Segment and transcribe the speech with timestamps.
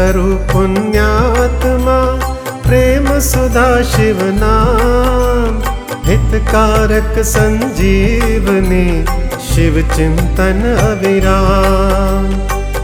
[0.00, 2.24] तरु पुण्यात्मा,
[2.62, 5.62] प्रेम सुधा शिव नाम
[6.04, 9.04] हितकारक संजीवनी,
[9.48, 12.32] शिव चिंतन अविराम।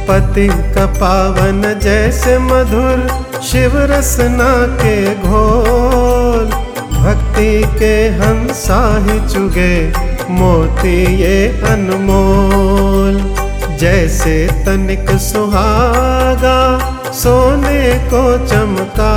[0.09, 6.45] पति का पावन जैसे मधुर, शिव रसना के घोल।
[6.99, 9.93] भक्ति के हम साहि चुगे,
[10.31, 13.37] मोती ये अनमोल।
[13.77, 19.13] जैसे तनिक सुहागा सोने को चमका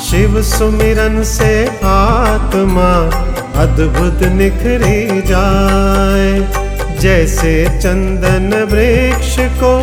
[0.00, 2.90] शिव सुमिरन से आत्मा
[3.62, 9.74] अद्भुत निखरी जाए। जैसे चंदन वृक्ष को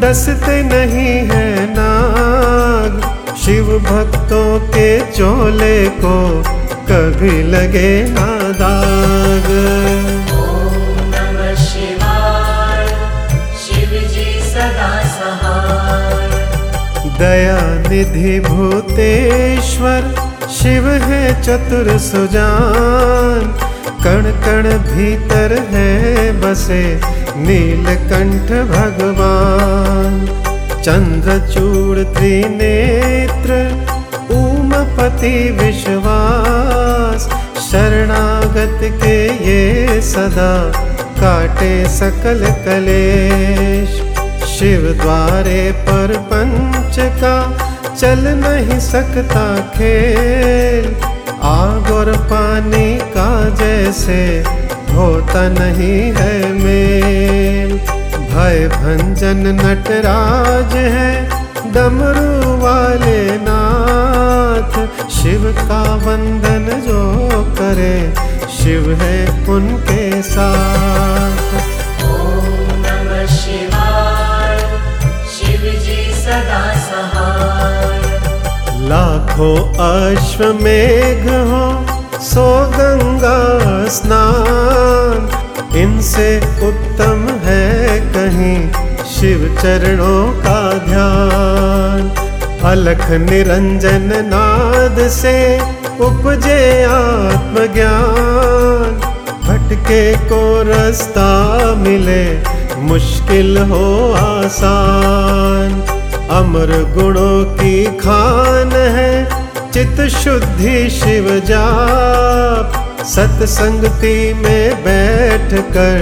[0.00, 3.00] डसते नहीं है नाग।
[3.44, 6.16] शिव भक्तों के चोले को
[6.90, 8.26] कभी लगे ना
[8.60, 10.13] दाग।
[17.24, 20.02] दया निधि भूतेश्वर,
[20.50, 23.46] शिव है चतुर सुजान।
[24.04, 25.92] कण कण भीतर है
[26.40, 27.00] बसे
[27.36, 30.20] नीलकंठ भगवान।
[30.82, 33.58] चंद्रचूड़ त्रिनेत्र,
[34.30, 37.28] ऊमपति विश्वास।
[37.70, 39.16] शरणागत के
[39.46, 40.52] ये सदा
[41.20, 44.00] काटे सकल कलेश।
[44.58, 47.36] शिव द्वारे पर पंच का
[47.94, 50.86] चल नहीं सकता खेल।
[51.42, 54.44] आग और पानी का जैसे
[54.94, 57.78] होता नहीं है मेल।
[58.30, 61.12] भय भंजन नटराज है
[61.72, 67.02] डमरू वाले नाथ। शिव का वंदन जो
[67.58, 68.14] करे
[68.56, 71.43] शिव है उनके साथ।
[78.88, 81.86] लाखों अश्वमेघ हो,
[82.20, 85.30] सो गंगा स्नान।
[85.76, 88.72] इनसे उत्तम है कहीं
[89.04, 92.10] शिव चरणों का ध्यान।
[92.64, 95.60] अलख निरंजन नाद से
[96.00, 99.00] उपजे आत्मज्ञान।
[99.44, 102.38] भटके को रास्ता मिले,
[102.78, 109.12] मुश्किल हो आसान। अमर गुणों की खान है
[109.72, 115.98] चित शुद्धि शिव जाप। सत्संगति में बैठ कर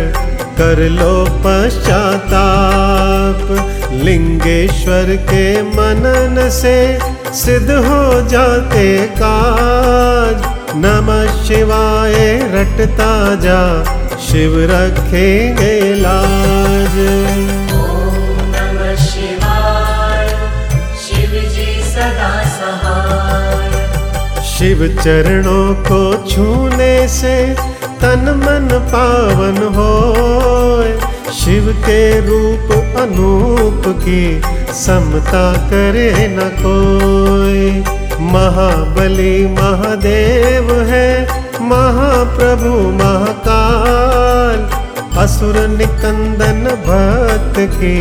[0.58, 1.14] कर लो
[1.46, 3.40] पश्चाताप।
[4.04, 6.76] लिंगेश्वर के मनन से
[7.34, 10.38] सिद्ध हो जाते काज।
[10.76, 12.14] नमः शिवाय
[12.54, 13.62] रटता जा
[14.18, 16.96] शिव रखेंगे लाज।
[24.44, 27.36] शिव चरणों को छूने से
[28.02, 29.92] तन मन पावन हो
[31.32, 34.42] शिव के रूप अनूप की
[34.74, 37.84] समता करे न कोई
[38.32, 41.08] महाबली महादेव है,
[41.62, 44.60] महाप्रभु महाकाल।
[45.18, 47.96] असुर निकंदन भक्त की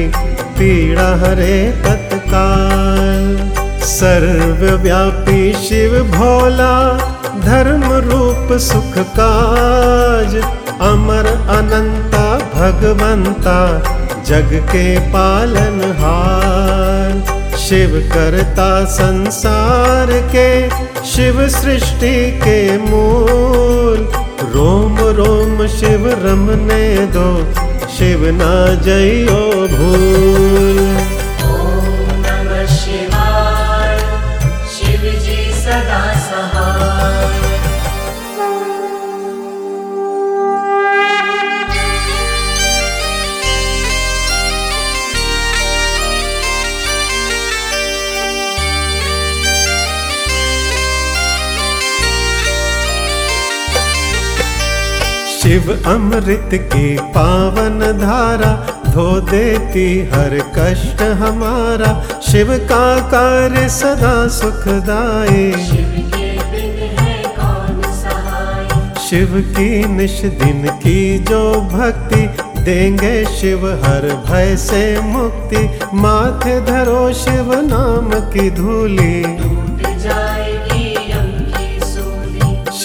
[0.60, 3.26] पीड़ा हरे तत्काल।
[3.84, 6.98] सर्वव्यापी शिव भोला,
[7.46, 10.36] धर्म रूप सुख काज,
[10.82, 13.58] अमर अनंता भगवंता,
[14.24, 20.70] जग के पालन हार। शिव करता संसार के,
[21.06, 24.12] शिव सृष्टि के मूल।
[24.56, 27.54] रोम रोम शिव रमने दो,
[27.98, 31.01] शिव ना जइयो भूल।
[55.62, 58.52] शिव अमृत की पावन धारा,
[58.92, 61.92] धो देती हर कष्ट हमारा।
[62.32, 65.52] शिव का कार्य सदा सहाय
[69.10, 72.26] शिव की निश दिन की जो भक्ति,
[72.62, 79.61] देंगे शिव हर भय से मुक्ति। माथे धरो शिव नाम की धूली।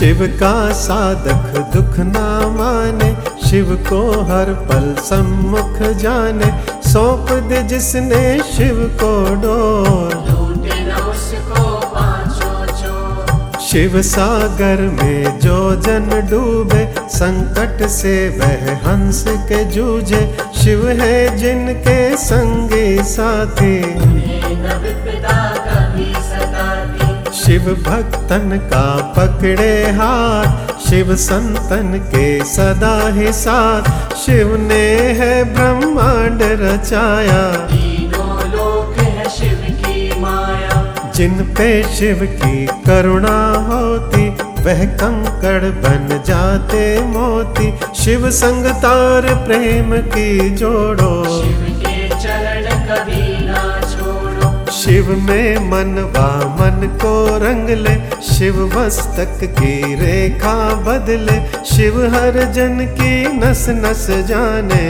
[0.06, 3.16] शिव का साधक दुख ना माने,
[3.48, 6.50] शिव को हर पल सम्मुख जाने।
[6.92, 10.26] सौंप दे जिसने शिव को डोर।
[13.60, 22.16] शिव सागर में जो जन डूबे, संकट से वह हंस के जूझे। शिव है जिनके
[22.16, 23.80] संगी साथी।
[27.46, 34.88] शिव भक्तन का पकड़े हाथ, शिव संतन के सदा ही साथ। शिव ने
[35.18, 37.44] है ब्रह्मांड रचाया।
[38.50, 43.38] लोक है शिव की माया जिन पे शिव की करुणा
[43.68, 44.28] होती,
[44.64, 47.72] वह कंकड़ बन जाते मोती।
[48.04, 51.75] शिव संग तार प्रेम की जोड़ो। शिव
[54.96, 57.94] शिव में मनवा मन को रंग ले,
[58.24, 60.54] शिव मस्तक की रेखा
[60.84, 61.34] बदले,
[61.66, 64.86] शिव हर जन की नस नस जाने।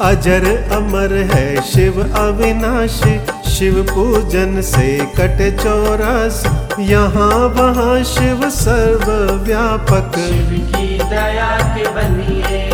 [0.00, 3.14] अजर अमर है शिव अविनाशी,
[3.50, 6.42] शिव पूजन से कट चौरास,
[6.90, 9.10] यहाँ वहाँ शिव सर्व
[9.44, 12.71] व्यापक शिव की दया के बनिए।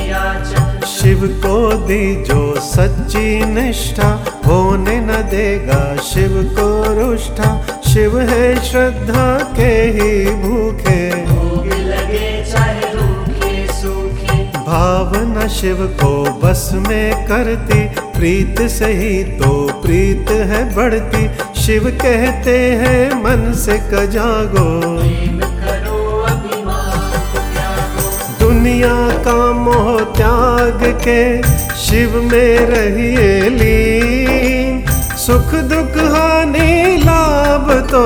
[1.08, 4.08] शिव को दी जो सच्ची निष्ठा
[4.46, 11.08] होने न देगा शिव को रुष्ठा। शिव है श्रद्धा के ही भूखे।
[11.84, 17.80] लगे चाहे रूखे सूखे। भावना शिव को बस में करती
[18.18, 21.26] प्रीत से ही तो प्रीत है बढ़ती।
[21.62, 24.68] शिव कहते हैं मन से कजागो।
[28.58, 28.94] दुनिया
[29.24, 31.20] का मोह त्याग के
[31.76, 34.80] शिव में रहिए लीन।
[35.16, 38.02] सुख दुख हानि लाभ तो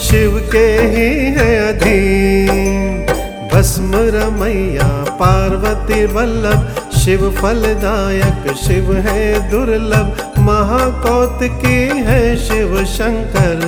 [0.00, 1.06] शिव के ही
[1.36, 3.06] है अधीन।
[3.54, 4.88] भस्म रमैया,
[5.20, 13.62] पार्वती वल्लभ, शिव फलदायक, शिव है दुर्लभ, महाकौतकी है शिव शंकर।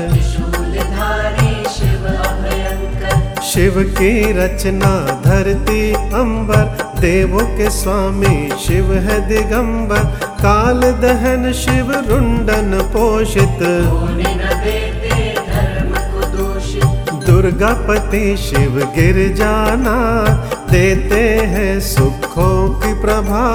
[3.56, 6.64] शिव की रचना धरती अंबर,
[7.00, 10.02] देवों के स्वामी शिव है दिगंबर।
[10.42, 13.62] काल दहन शिव रुंडन पोषित।
[17.26, 23.46] दुर्गापति शिव गिरजानाथ देते हैं सुखों की प्रभा।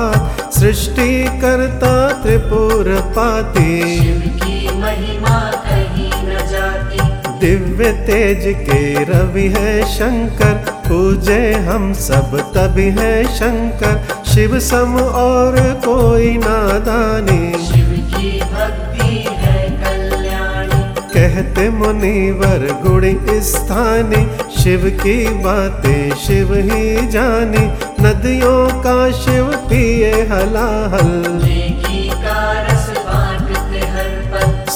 [0.50, 1.94] सृष्टि करता
[2.24, 5.51] त्रिपुर पाती शिव की महिमा
[7.42, 10.54] दिव्य तेज के रवि है शंकर
[10.88, 15.56] पूजे हम सब तभी है शंकर। शिव सम और
[15.86, 19.60] कोई नादानी शिव की भक्ति है
[21.14, 24.22] कहते मुनिवर गुणी स्थानी।
[24.64, 27.66] शिव की बातें शिव ही जानी।
[28.04, 31.12] नदियों का शिव पिए हलाहल।
[31.44, 31.71] नेकी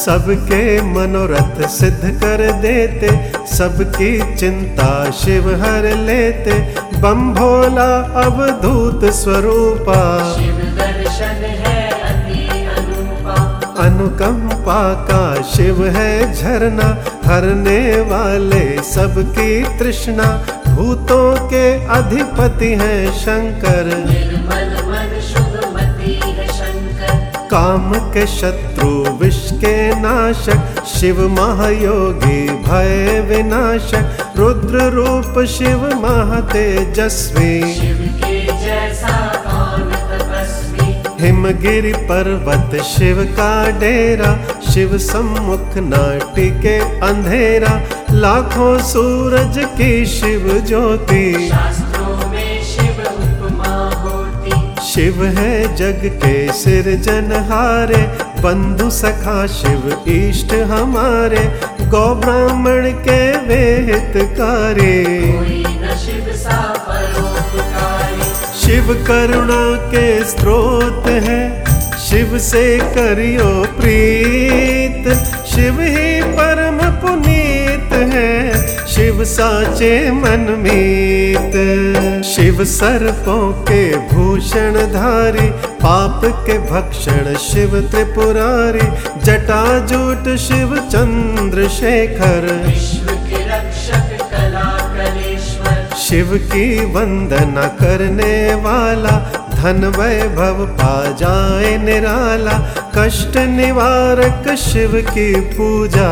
[0.05, 3.09] सबके मनोरथ सिद्ध कर देते
[3.55, 6.59] सबकी चिंता शिव हर लेते।
[7.01, 7.89] बम भोला
[8.23, 10.01] अवधूत स्वरूपा।
[10.33, 12.43] शिव दर्शन है अति
[13.79, 16.87] अनुकंपा का शिव है झरना
[17.25, 20.27] हरने वाले सबकी तृष्णा।
[20.67, 27.13] भूतों के अधिपति हैं शंकर। निर्मल मन शुभ है शंकर।
[27.47, 28.74] काम के शत्रु
[29.25, 38.35] विष के नाशक शिव महायोगी, भय विनाशक, रुद्र रूप शिव महातेजस्वी। शिव के
[41.25, 44.31] हिमगिरि पर्वत शिव का डेरा,
[44.73, 46.77] शिव सम्मुख नाटी के
[47.07, 47.73] अंधेरा,
[48.11, 51.51] लाखों सूरज की शिव ज्योति।
[54.85, 61.43] शिव है जग के सिरजनहारे बंधु सखा शिव इष्ट हमारे,
[61.89, 64.97] गौ ब्राह्मण के वे हितकारी
[68.59, 71.41] शिव करुणा के स्रोत है,
[71.99, 73.49] शिव से करियो
[73.79, 75.09] प्रीत।
[75.45, 78.33] शिव ही परम पुनीत है,
[78.87, 81.53] शिव साचे मन मीत।
[82.25, 85.49] शिव सर्पों के भूषण धारी
[85.85, 88.85] पाप के भक्षण शिव त्रिपुरारी
[89.25, 94.63] जटाजूट शिव चंद्रशेखर विश्व के रक्षक कला
[94.95, 99.15] कलेश्वर। शिव की वंदना करने वाला
[99.53, 102.57] धन वैभव पा जाए निराला
[102.97, 106.09] कष्ट निवारक शिव की पूजा।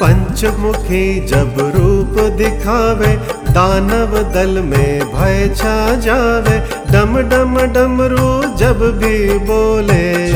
[0.00, 3.16] पंचमुखी जब रूप दिखावे
[3.50, 6.58] दानव दल में भय छा जावे।
[6.90, 10.32] डम डम, डमरू जब भी बोले।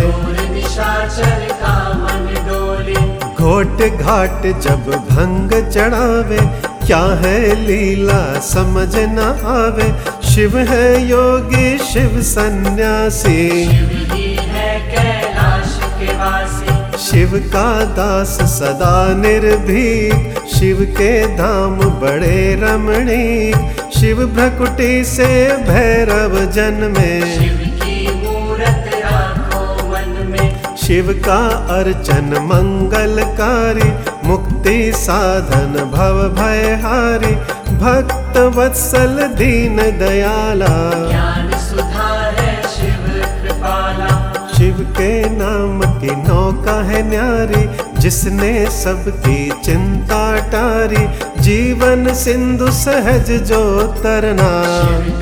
[3.34, 6.38] घोट घाट जब भंग चढ़ावे,
[6.86, 9.92] क्या है लीला समझ न आवे।
[10.30, 14.08] शिव है योगी, शिव सन्यासी। शिव
[17.00, 25.26] शिव का दास सदा निर्भीक। शिव के धाम बड़े रमणीक शिव भ्रकुटी से
[25.62, 31.40] भैरव जन्मे। शिव की मूरत राखो मन में। शिव का
[31.78, 33.90] अर्चन मंगलकारी
[34.28, 37.34] मुक्ति साधन भव भयहारी
[37.74, 40.74] भक्त वत्सल दीन दयाला।
[41.08, 43.08] ज्ञान सुधा है शिव
[43.42, 44.10] कृपाला।
[44.56, 47.66] शिव के नाम की नौका है न्यारी
[48.02, 51.04] जिसने सबकी चिंता टारी
[51.42, 53.62] जीवन सिंधु सहज जो
[53.96, 54.50] तरना।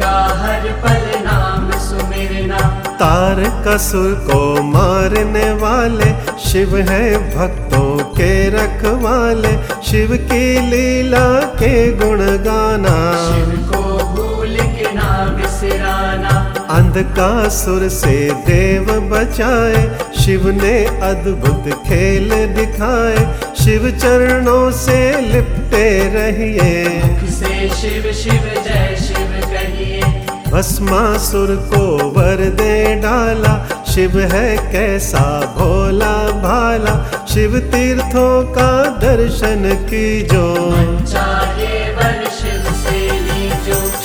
[0.00, 2.58] का हर पल नाम सुमिरना।
[3.00, 6.10] तार कसुर को मारने वाले
[6.48, 13.82] शिव है भक्तों के रखवाले शिव की लीला के गुण गाना। शिव को
[14.14, 16.36] भूल के ना बिसराना
[16.70, 19.82] अंधकासुर से देव बचाए
[20.20, 23.16] शिव ने अद्भुत खेल दिखाए
[23.54, 26.84] शिव चरणों से लिपटे रहिए।
[27.30, 30.02] से शिव शिव जय शिव कहिए।
[30.50, 33.54] भस्मासुर को वर दे डाला
[33.94, 35.24] शिव है कैसा
[35.56, 36.94] भोला भाला
[37.26, 40.48] शिव तीर्थों का दर्शन कीजो।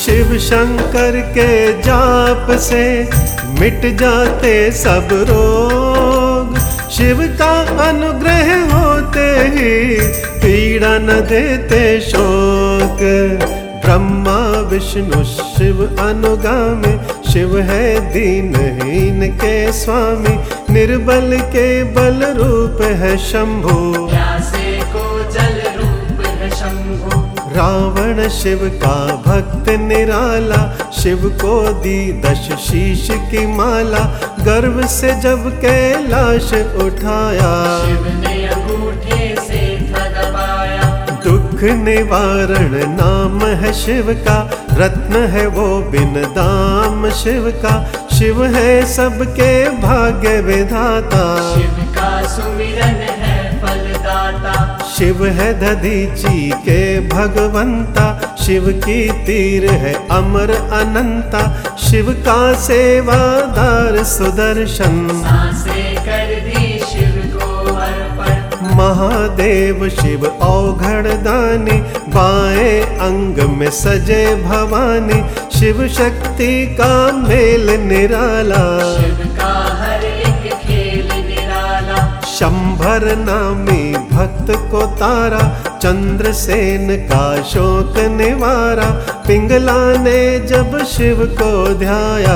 [0.05, 2.85] शिव शंकर के जाप से
[3.59, 5.64] मिट जाते सब रोग
[7.05, 12.97] शिव का अनुग्रह होते ही पीड़ा न देते शोक।
[13.85, 16.97] ब्रह्मा, विष्णु, शिव अनुगामी,
[17.31, 20.37] शिव है दीनहीन के स्वामी,
[20.73, 24.04] निर्बल के बल रूप है शंभु।
[27.55, 28.95] रावण शिव का
[29.25, 34.03] भक्त निराला शिव को दी दश शीश की माला
[34.45, 36.51] गर्व से जब कैलाश
[36.83, 37.53] उठाया।
[37.85, 40.03] शिव ने अंगूठे से था
[41.25, 44.37] दुख निवारण नाम है शिव का
[44.73, 47.73] रत्न है वो बिन दाम शिव का
[48.17, 53.24] शिव है सबके भाग्य विधाता। शिव का सुमिरन है
[54.97, 58.05] शिव है दधीची के भगवंता
[58.45, 61.41] शिव की तीर है अमर अनंता
[61.79, 67.53] शिव का सेवादार सुदर्शन। सांसे कर दी शिव को
[68.75, 71.77] महादेव शिव औघड़ दानी
[72.13, 75.21] बाएँ अंग में सजे भवानी
[75.59, 78.63] शिव शक्ति का मेल निराला।
[78.95, 79.34] शिव
[82.35, 85.43] शंभर नामी भक्त को तारा
[85.77, 88.89] चंद्रसेन का शोक निवारा
[89.27, 92.35] पिंगला ने जब शिव को ध्याया।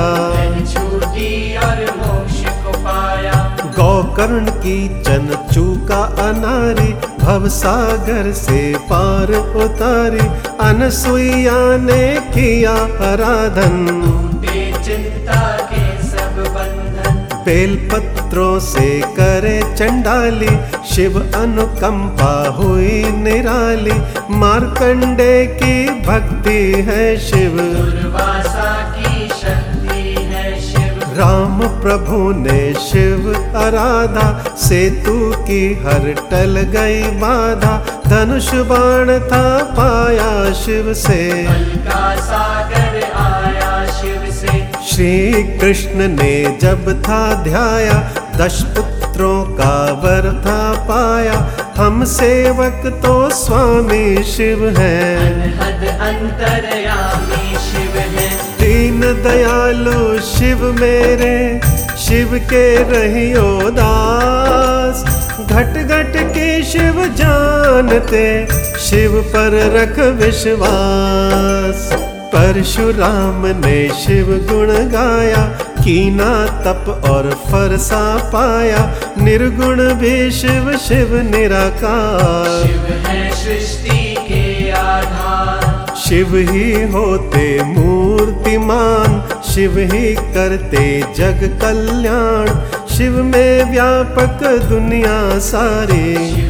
[3.76, 6.92] गौकर्ण की चन चूका अनारी
[7.24, 9.32] भव सागर से पार
[9.64, 10.26] उतारी
[10.60, 12.74] अनसुईया ने किया
[13.10, 13.76] आराधन।
[17.44, 20.50] बेल पत्रों से करे चंडाली
[20.94, 23.98] शिव अनुकंपा हुई निराली।
[24.36, 34.28] मार्कंडे की भक्ति है शिव। दुर्वासा की शक्ति है शिव। राम प्रभु ने शिव आराधा
[34.56, 41.20] सेतु की हर टल गई बाधा। धनुष बाण था पाया शिव से।
[45.00, 53.30] श्री कृष्ण ने जब था ध्याया दश पुत्रों का वर था पाया। हम सेवक तो
[53.30, 55.58] स्वामी शिव हैं।
[55.98, 58.30] अंतरयामी शिव है।
[58.60, 61.60] दीन दयालु शिव मेरे
[61.98, 68.48] शिव के रहियो दास। घट घट के शिव जानते
[68.80, 75.42] शिव पर रख विश्वास। परशुराम ने शिव गुण गाया
[75.80, 85.94] कीना तप और फरसा पाया। निर्गुण भी शिव शिव निराकार। शिव है सृष्टि के आधार।
[85.96, 92.48] शिव ही होते मूर्तिमान शिव ही करते जग कल्याण।
[92.96, 96.49] शिव में व्यापक दुनिया सारी।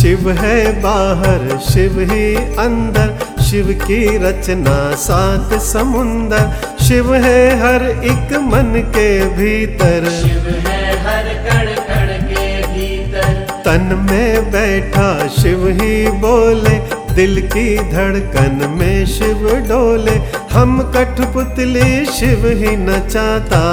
[0.00, 6.52] शिव है बाहर शिव ही अंदर। शिव की रचना सात समुंदर।
[6.84, 14.06] शिव है हर एक मन के भीतर। शिव है हर कण कण के भीतर। तन
[14.10, 16.78] में बैठा शिव ही बोले।
[17.14, 20.20] दिल की धड़कन में शिव डोले।
[20.52, 23.64] हम कठपुतली शिव ही नचाता।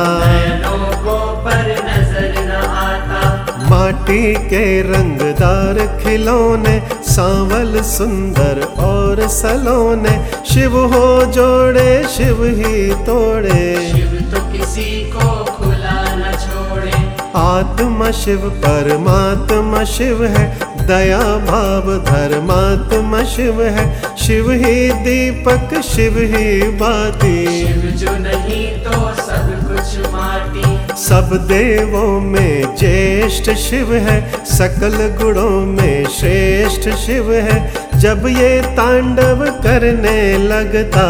[0.95, 2.04] को पर नज़र न आता
[3.69, 10.15] माटी के रंगदार खिलौने सांवल सुंदर और सलोने।
[10.53, 16.91] शिव हो जोड़े शिव ही तोड़े। शिव तो किसी को खुला न छोड़े।
[17.35, 20.45] आत्मा शिव परमात्मा शिव है।
[20.87, 28.91] दया भाव धर्मात्मा शिव है। शिव ही दीपक शिव ही बाती। शिव जो नहीं तो
[31.05, 39.45] सब देवों में ज्येष्ठ शिव है सकल गुणों में श्रेष्ठ शिव है। जब ये तांडव
[39.63, 41.05] करने लगता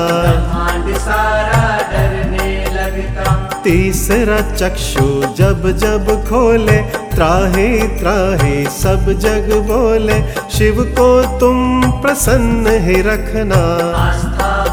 [0.98, 3.34] सारा डरने लगता।
[3.64, 6.78] तीसरा चक्षु जब जब खोले
[7.16, 10.22] त्राही त्राही सब जग बोले
[10.58, 13.62] शिव को तुम प्रसन्न ही रखना।
[13.96, 14.65] आस्था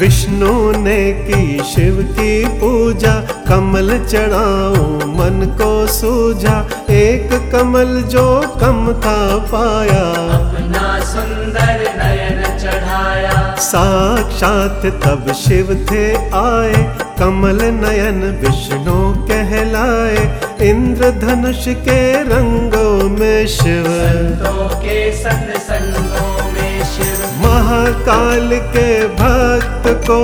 [0.00, 8.92] विष्णु ने की शिव की पूजा कमल चढ़ाऊं मन को सूझा। एक कमल जो कम
[8.92, 20.40] था पाया। अपना सुंदर नयन चढ़ाया। साक्षात तब शिव थे आए। कमल नयन विष्णु कहलाए।
[20.70, 26.07] इंद्रधनुष के रंगों में शिव। संतों के में शिव
[27.68, 30.20] महाकाल के भक्त को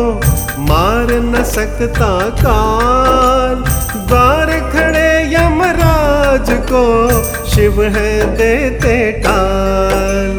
[0.58, 3.54] मार न सकता काल।
[4.08, 6.84] द्वार खड़े यमराज को
[7.50, 10.30] शिव है देते टाल।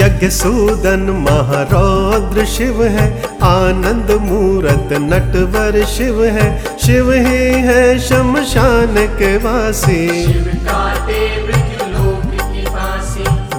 [0.00, 6.48] यज्ञ सूदन महारौद्र शिव है, आनंद मूरत नटवर शिव है।
[6.86, 10.66] शिव ही है शमशान के वासी। शिव की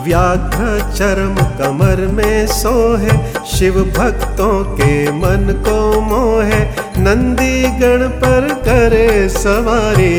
[0.09, 3.17] व्याघ्र चरम कमर में सोहे
[3.47, 6.59] शिव भक्तों के मन को मोहे
[6.97, 10.17] नंदी गण पर करे सवारी।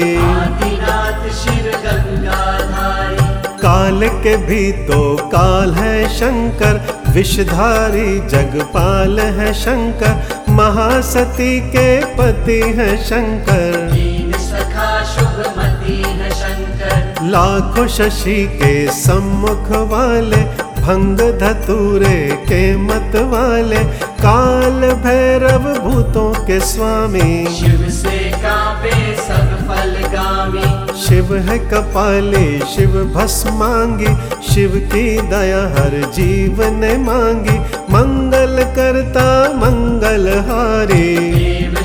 [3.62, 6.80] काल के भी तो काल है शंकर
[7.14, 13.89] विषधारी जगपाल है शंकर महासती के पति है शंकर।
[17.30, 20.42] लाखों शशि के सम्मुख वाले
[20.80, 23.84] भंग धतूरे के मत वाले
[24.22, 34.14] काल भैरव भूतों के स्वामी। शिव से कांपे सब फलगामी। शिव है कपाली शिव भस्मांगी
[34.48, 37.58] शिव की दया हर जीव ने मांगी।
[37.92, 41.82] मंगल करता मंगल हारी। देव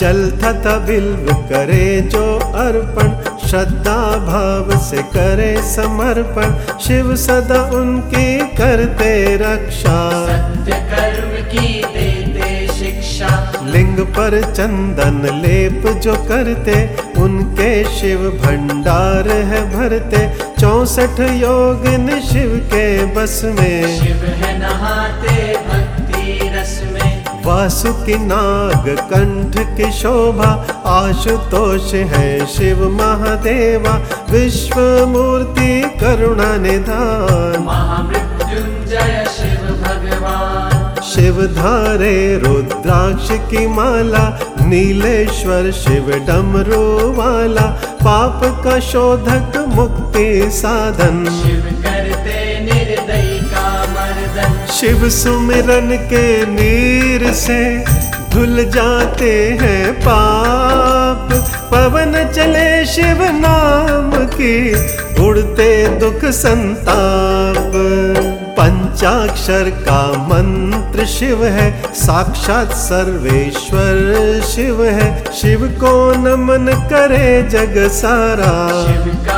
[0.00, 3.10] शिरोमणि महासुखकारी जल बिल्व करे जो अर्पण
[3.48, 13.52] श्रद्धा भाव से करे समर्पण। शिव सदा उनकी करते रक्षा। सत्य कर्म की देते शिक्षा।
[13.64, 23.06] लिंग पर चंदन लेप जो करते उनके शिव भंडार है भरते। चौसठ योगिन शिव के
[23.06, 25.93] बस में। शिव है नहाते भक्ति
[27.44, 30.50] वासुकी नाग कंठ की शोभा
[30.86, 33.94] आशुतोष है शिव महादेवा
[34.30, 44.24] विश्व मूर्ति करुणा निधान। महामृत्युंजय शिव भगवान। शिव धारे रुद्राक्ष की माला
[44.60, 47.66] नीलेश्वर शिव डमरू वाला
[48.04, 51.73] पाप का शोधक मुक्ति साधन। शिव
[54.74, 57.84] शिव सुमिरन के नीर से
[58.30, 61.28] धुल जाते हैं पाप।
[61.72, 64.74] पवन चले शिव नाम की,
[65.24, 67.72] उड़ते दुख संताप।
[68.58, 73.96] पंचाक्षर का मंत्र शिव है, साक्षात सर्वेश्वर
[74.46, 78.52] शिव है। शिव को नमन करे जग सारा।
[78.86, 79.33] शिव का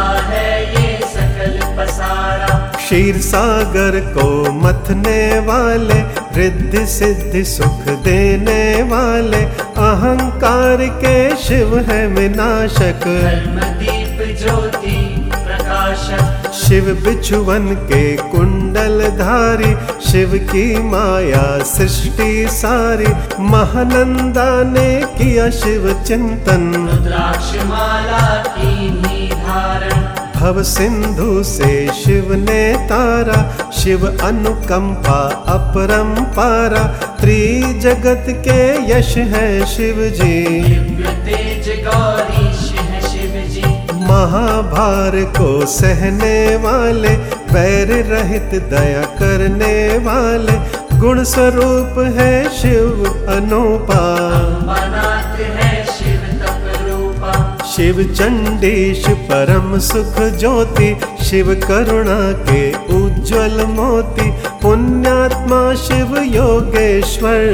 [2.87, 5.95] क्षीर सागर को मथने वाले
[6.37, 9.43] रिद्धि सिद्धि सुख देने वाले।
[9.85, 13.07] अहंकार के शिव है विनाशक।
[13.81, 14.95] दीप ज्योति
[15.31, 19.75] प्रकाशक। शिव बिछुवन के कुंडल धारी
[20.11, 23.09] शिव की माया सृष्टि सारी।
[23.43, 29.86] महानंदा ने किया शिव चिंतन। रुद्राक्ष माला कीन्ही धारण
[30.47, 36.85] भव सिंधु से शिव ने तारा, शिव अनुकंपा, अपरम पारा। अपरंपारा
[37.21, 40.41] त्रिजगत के यश है है शिव जी
[44.07, 47.17] महाभार को सहने वाले
[47.53, 50.53] पैर रहित दया करने वाले,
[50.99, 54.17] गुण स्वरूप है शिव अनुपा।
[57.87, 60.89] शिव चंडीश परम सुख ज्योति
[61.25, 62.17] शिव करुणा
[62.49, 62.63] के
[62.95, 64.31] उज्जवल मोती
[64.63, 67.45] पुण्यात्मा शिव योगेश्वर।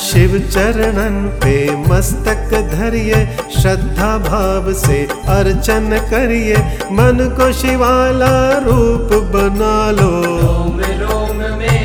[0.00, 1.54] शिव चरणन पे
[1.88, 3.24] मस्तक धरिए
[3.60, 4.98] श्रद्धा भाव से
[5.30, 6.56] अर्चन करिए
[6.92, 8.34] मन को शिवाला
[8.66, 11.79] रूप बना लो। रोम रोम में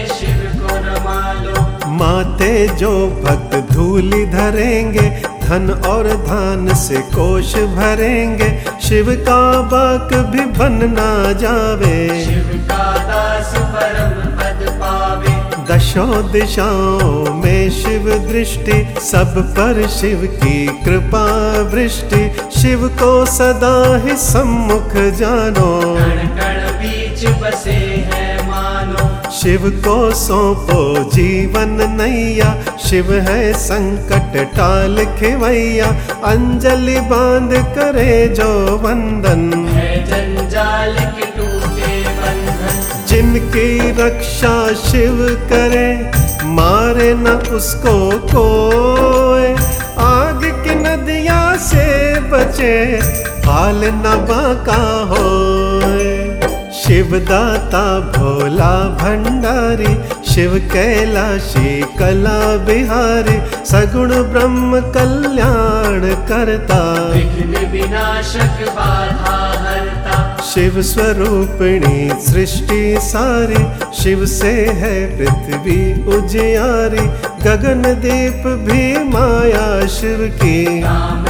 [1.95, 2.91] माते जो
[3.23, 5.09] भक्त धूलि धरेंगे
[5.43, 8.49] धन और धान से कोश भरेंगे।
[8.81, 15.33] शिव का बाक भी बन ना जावे। शिव का दास परम पद पावे।
[15.69, 21.25] दशों दिशाओं में शिव दृष्टि सब पर शिव की कृपा
[21.73, 22.23] वृष्टि।
[22.59, 27.79] शिव को सदा ही सम्मुख जानो। कण कण बीच बसे
[28.11, 28.44] है
[29.35, 32.49] शिव को सौंपो जीवन नैया।
[32.85, 35.87] शिव है संकट टाल खिवैया।
[36.25, 39.43] अंजलि बाँध करे जो वंदन।
[40.09, 45.17] जंजाल के टूटे बंधन। जिनकी रक्षा शिव
[45.49, 45.89] करे
[46.51, 47.97] मारे न उसको
[48.33, 49.51] कोई
[50.05, 51.85] आग की नदिया से
[52.29, 52.75] बचे
[53.45, 55.64] हाल न बाका होए
[56.85, 57.83] शिव दाता
[58.15, 59.93] भोला भंडारी
[60.31, 61.69] शिव कैलाशी
[61.99, 66.77] कला बिहारी सगुण ब्रह्म कल्याण करता।
[67.13, 73.63] विघ्न विनाशक बाधा हरता। शिव स्वरूपिणी सृष्टि सारी
[74.03, 75.81] शिव से है पृथ्वी
[76.17, 77.07] उजियारी
[77.45, 81.24] गगन दीप भी माया शिव की। राम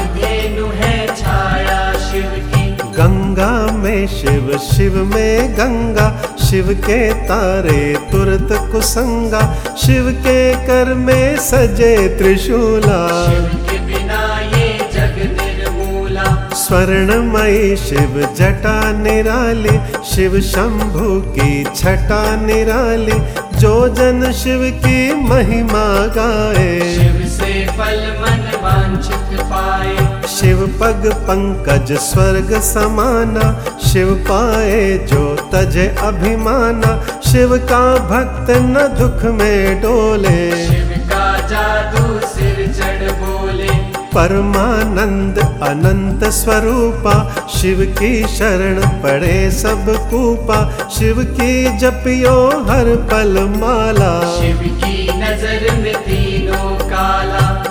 [3.85, 6.05] में शिव शिव में गंगा
[6.45, 9.41] शिव के तारे तुरत कुसंगा
[9.77, 14.21] शिव के कर में सजे त्रिशूला। शिव के बिना
[14.53, 16.23] ये जग निर्मूला।
[16.55, 19.77] स्वर्णमयी शिव जटा निराली
[20.11, 23.19] शिव शंभु की छटा निराली
[23.59, 25.85] जो जन शिव की महिमा
[26.17, 30.04] गाए। शिव से फल मन वांछित पाए।
[30.35, 33.45] शिव पग पंकज स्वर्ग समाना
[33.81, 36.91] शिव पाए जो तज अभिमाना
[37.27, 43.67] शिव का भक्त न दुख में डोले। शिव का जादू सिर चढ़ बोले।
[44.15, 47.15] परमानंद अनंत स्वरूपा
[47.55, 52.37] शिव की शरण पड़े सब कूपा शिव की जपियो
[52.69, 57.64] हर पल माला। शिव की नज़र में तीनों काला।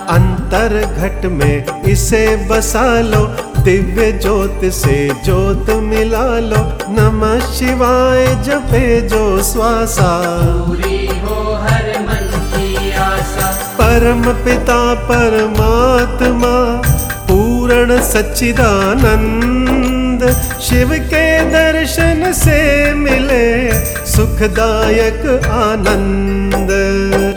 [0.54, 3.24] अंतर घट में इसे बसा लो
[3.64, 10.10] दिव्य ज्योत से ज्योत मिला लो। नमः शिवाय जपे जो श्वासा
[10.66, 13.48] पूरी हो हर मन की आशा।
[13.80, 14.78] परम पिता
[15.10, 16.54] परमात्मा
[17.28, 20.20] पूर्ण सच्चिदानंद।
[20.62, 22.60] शिव के दर्शन से
[22.94, 23.46] मिले
[24.06, 25.22] सुखदायक
[25.54, 26.70] आनंद।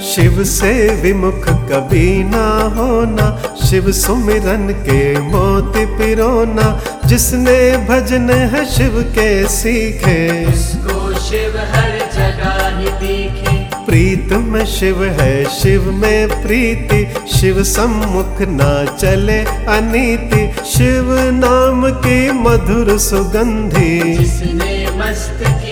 [0.01, 9.05] शिव से विमुख कभी ना होना। शिव सुमिरन के मोति पिरोना। जिसने भजन है शिव
[9.09, 17.07] के सीखे। उसको शिव हर जगह ही दिखे। प्रीत में शिव है शिव में प्रीति।
[17.37, 25.66] शिव सम्मुख ना चले अनीति। शिव नाम की मधुर सुगंधी। जिसने मस्त नंदी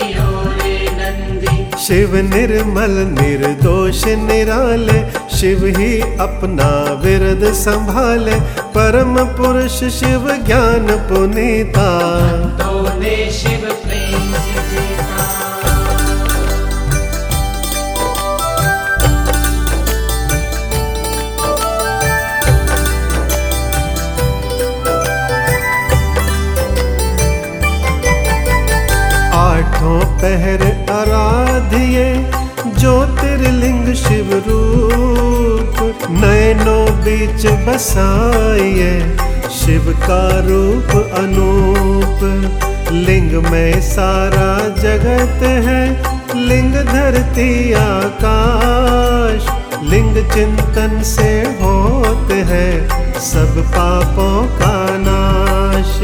[1.86, 4.98] शिव निर्मल निर्दोष निराले
[5.36, 6.68] शिव ही अपना
[7.02, 8.40] विरद संभाले
[8.76, 11.86] परम पुरुष शिव ज्ञान पुनीता।
[12.98, 14.34] ने शिव प्रेम
[29.36, 30.75] आठों पहर आराधिए
[33.36, 39.00] ज्योतिर्लिंग शिव रूप, नयनों बीच बसाइए।
[39.50, 42.20] शिव का रूप अनूप,
[42.92, 45.80] लिंग में सारा जगत है।
[46.36, 49.46] लिंग धरती आकाश,
[49.82, 52.88] लिंग चिंतन से होते हैं।
[53.20, 56.00] सब पापों का नाश,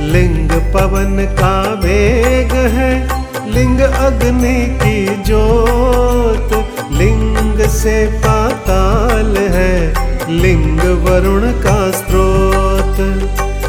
[0.00, 3.20] लिंग पवन का वेग है।
[3.54, 6.52] लिंग अग्नि की जोत
[6.92, 9.94] लिंग से पाताल है,
[10.30, 13.00] लिंग वरुण का स्रोत।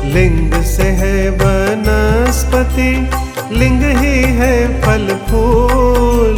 [0.05, 2.91] लिंग से है वनस्पति,
[3.51, 6.35] लिंग ही है फल फूल।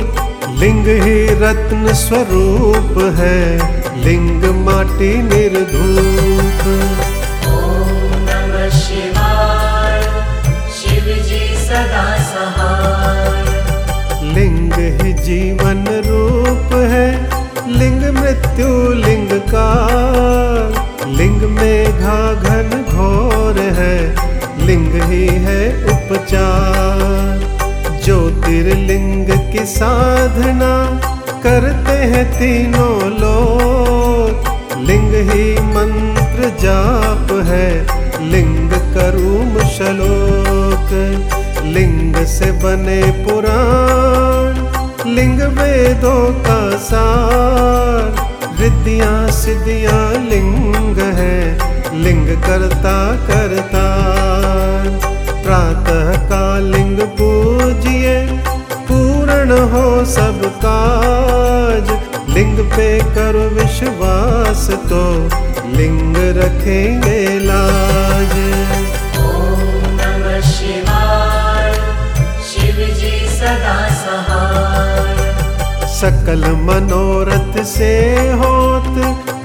[0.60, 3.58] लिंग ही रत्न स्वरूप है,
[4.04, 7.13] लिंग माटी निर्धूप।
[15.34, 17.30] जीवन रूप है।
[17.68, 19.68] लिंग मृत्यु, लिंग का
[21.08, 24.16] लिंग में घा घन घोर है।
[24.66, 27.40] लिंग ही है उपचार।
[28.06, 31.02] ज्योतिर्लिंग की साधना
[31.44, 34.44] करते हैं तीनों लोग।
[34.80, 37.82] लिंग ही मंत्र जाप है।
[38.30, 40.90] लिंग करूम शलोक।
[41.66, 44.73] लिंग से बने पुराण।
[45.06, 48.22] लिंग वेदों का सार।
[48.60, 51.40] रिद्धियाँ सिद्धियाँ लिंग है,
[51.96, 52.96] लिंग करता
[53.28, 53.84] करता
[55.44, 58.16] प्रातः का लिंग पूजिए,
[58.88, 61.92] पूर्ण हो सब काज।
[62.30, 65.04] लिंग पे करो विश्वास तो
[65.70, 67.13] लिंग रखेंगे
[76.04, 77.92] सकल मनोरथ से
[78.32, 78.98] होत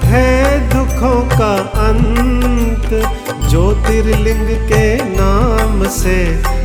[0.03, 0.31] है
[0.69, 1.51] दुखों का
[1.83, 2.89] अंत।
[3.49, 6.17] ज्योतिर्लिंग के नाम से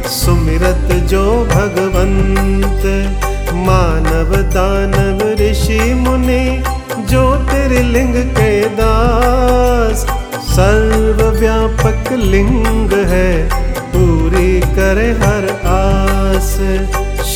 [0.08, 2.82] सुमिरत जो भगवंत।
[3.54, 6.62] मानव दानव ऋषि मुनि
[7.08, 10.06] ज्योतिर्लिंग के दास।
[10.50, 13.30] सर्वव्यापक लिंग है,
[13.94, 16.54] पूरी करे हर आस।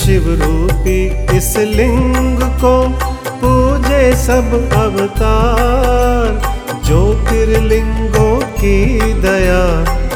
[0.08, 1.00] शिव रूपी
[1.36, 2.70] इस लिंग को
[3.40, 6.30] पूजे सब अवतार।
[6.86, 9.60] ज्योतिर्लिंगों की दया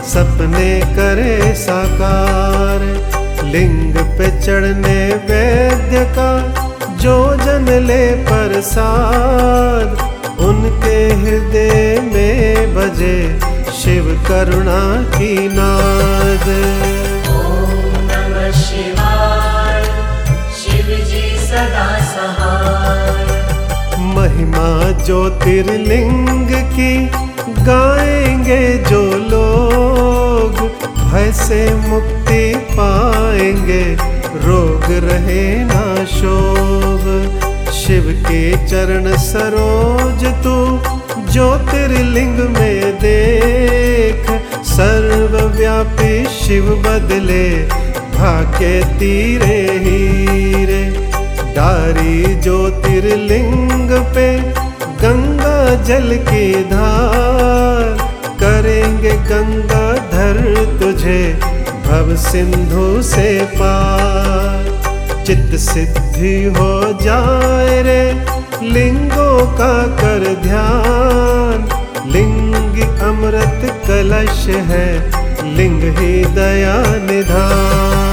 [0.03, 2.81] सपने करे साकार।
[3.45, 6.33] लिंग पे चढ़ने वैद्य का
[6.97, 10.03] जो जन ले प्रसाद
[10.41, 13.17] उनके हृदय में बजे
[13.83, 16.49] शिव करुणा की नाद।
[24.15, 24.69] महिमा
[25.05, 26.95] ज्योतिर्लिंग की
[27.65, 30.61] गाएँगे जो लोग
[30.99, 32.43] भय से मुक्ति
[32.77, 33.85] पाएँगे,
[34.47, 37.05] रोग रहे ना शोभ
[37.75, 40.57] शिव के चरण सरोज तू
[41.33, 44.31] ज्योतिर्लिंग में देख,
[44.67, 47.49] सर्वव्यापी शिव बदले,
[48.17, 50.82] भाग्य तीरे हीरे।
[51.57, 54.27] डारी ज्योतिर्लिंग पे
[55.03, 57.97] गंगा जल की धार।
[58.41, 60.39] करेंगे गंगा धर
[60.81, 61.41] तुझे,
[61.87, 64.71] भव सिंधु से पार।
[65.27, 68.03] चित्त सिद्धि हो जाए रे,
[68.69, 71.69] लिंगों का कर ध्यान।
[72.13, 72.53] लिंग
[73.03, 74.89] अमृत कलश है,
[75.57, 78.12] लिंग ही दया निधान।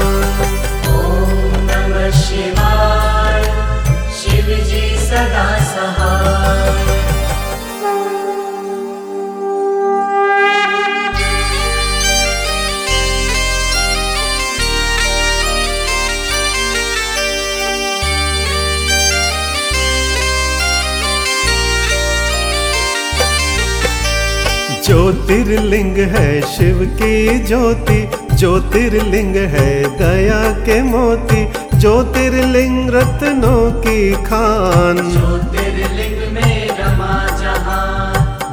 [25.30, 27.98] ज्योतिर्लिंग है शिव की ज्योति
[28.34, 31.44] ज्योतिर्लिंग है दया के मोती
[31.78, 37.12] ज्योतिर्लिंग रत्नों की खान। ज्योतिर्लिंग में रमा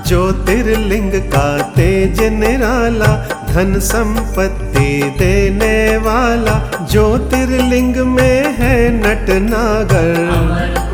[0.08, 3.12] ज्योतिर्लिंग का तेज निराला
[3.50, 6.60] धन संपत्ति देने वाला
[6.92, 10.87] ज्योतिर्लिंग में है नट नागर।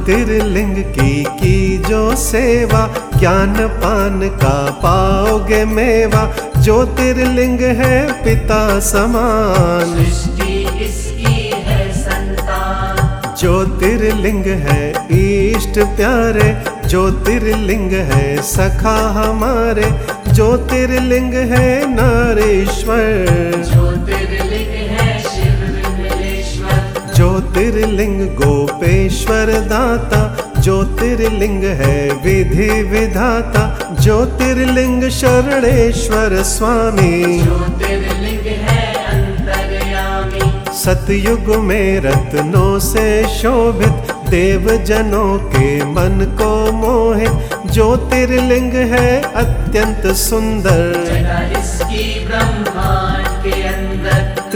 [0.00, 6.24] ज्योतिर्लिंग की की जो सेवा ज्ञान पान का पाओगे मेवा
[6.58, 10.08] ज्योतिर्लिंग है पिता समान। है
[13.36, 16.56] ज्योतिर्लिंग है इष्ट प्यारे
[16.88, 19.90] ज्योतिर्लिंग है सखा हमारे
[20.32, 23.89] ज्योतिर्लिंग है नारेश्वर।
[27.60, 30.20] ज्योतिर्लिंग गोपेश्वर दाता
[30.60, 33.64] ज्योतिर्लिंग है विधि विधाता
[34.00, 40.40] ज्योतिर्लिंग शरणेश्वर स्वामी। ज्योतिर्लिंग है अंतर्यामी।
[40.74, 50.88] सतयुग में रत्नों से शोभित देव जनों के मन को मोहित ज्योतिर्लिंग है अत्यंत सुंदर।
[51.60, 53.19] इसकी अंदर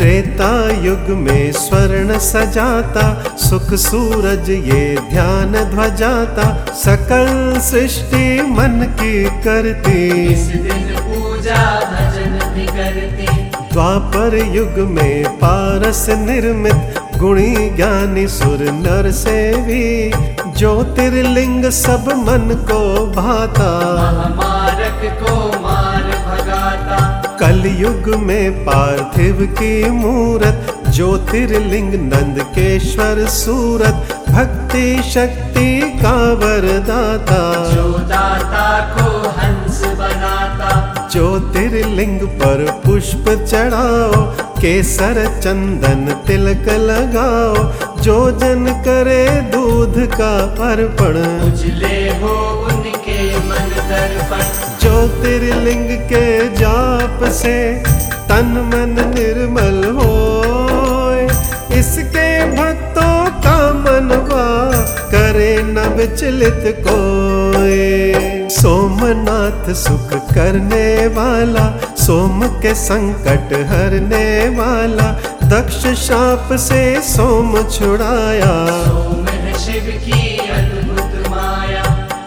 [0.04, 10.32] त्रेता युग में स्वर्ण सजाता, सुख सूरज ये ध्यान ध्वजाता, सकल सृष्टि मन की करती।
[10.32, 13.26] इस दिन पूजा भजन भी करती
[13.72, 20.12] द्वापर युग में पारस निर्मित, गुणी ज्ञानी सुर नर से भी
[20.58, 23.70] ज्योतिर्लिंग सब मन को भाता।
[25.22, 25.53] को
[27.44, 37.40] कलयुग में पार्थिव की मूरत ज्योतिर्लिंग नंदकेश्वर सूरत भक्ति शक्ति का वरदाता।
[37.74, 40.70] जो दाता को हंस बनाता।
[41.12, 44.22] ज्योतिर्लिंग पर पुष्प चढ़ाओ
[44.60, 47.54] केसर चंदन तिलक लगाओ
[48.02, 50.34] जो जन करे दूध का
[50.70, 54.63] अर्पण। उजले हो उनके मन दर्पण।
[55.04, 57.56] ज्योतिर्लिंग के जाप से
[58.28, 60.12] तन मन निर्मल हो
[61.78, 64.46] इसके भक्तों का मनवा
[65.10, 70.86] करे न विचलित कोई सोमनाथ सुख करने
[71.16, 74.26] वाला, सोम के संकट हरने
[74.58, 75.10] वाला,
[75.50, 78.52] दक्ष शाप से सोम छुड़ाया।
[78.84, 79.26] सोम
[79.64, 80.23] शिव की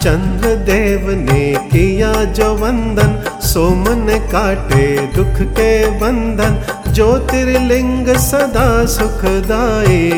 [0.05, 8.85] माया चंद्र देव ने किया जो वंदन सोम ने काटे दुख के बंधन। ज्योतिर्लिंग सदा
[8.85, 10.11] सुखदाई।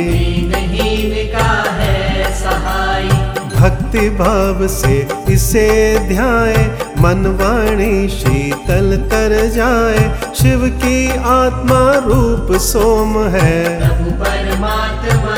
[3.55, 13.27] भक्ति भाव से इसे ध्याए मन वाणी शीतल तर जाए। शिव की आत्मा रूप सोम
[13.27, 15.28] है। प्रभु परमात्मा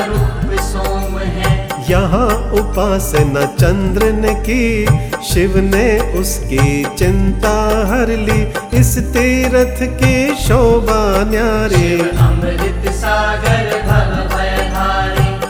[1.92, 4.86] यहाँ उपासना चंद्र ने की।
[5.28, 5.88] शिव ने
[6.20, 7.56] उसकी चिंता
[7.90, 8.42] हर ली।
[8.80, 11.02] इस तीर्थ की शोभा
[11.32, 13.70] न्यारी। अमृत सागर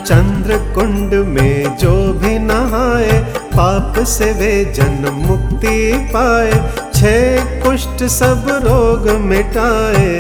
[0.06, 3.20] चंद्र कुंड में जो भी नहाए
[3.54, 5.78] पाप से वे जन्म मुक्ति
[6.14, 6.52] पाए।
[6.94, 10.18] छह कुष्ठ सब रोग मिटाए।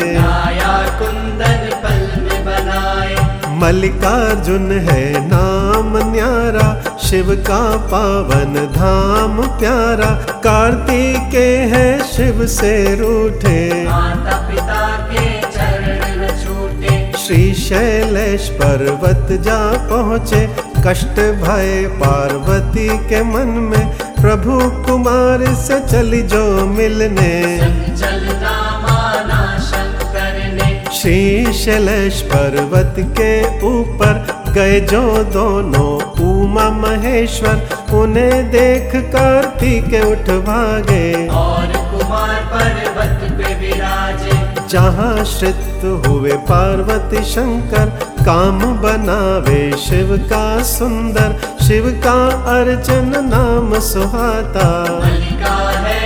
[3.61, 10.09] मल्लिकार्जुन है नाम न्यारा शिव का पावन धाम प्यारा।
[10.43, 20.49] कार्तिके है शिव से रूठे। माता पिता के चरण छूटे। श्री शैलेश पर्वत जा पहुँचे।
[20.87, 23.87] कष्ट भय पार्वती के मन में
[24.21, 28.60] प्रभु कुमार से चली जो मिलने। शंकर
[31.05, 40.29] ने श्री शैलेश पर्वत के ऊपर गए जो दोनों उमा महेश्वर उन्हें देख कार्तिक उठ
[40.45, 47.85] भागे। और कुमार पर्वत पे विराजे। जहाँ श्रित हुए पार्वती शंकर
[48.25, 52.27] काम बनावे शिव का सुंदर शिव का
[52.59, 55.05] अर्चन नाम सुहाता।
[55.77, 56.00] है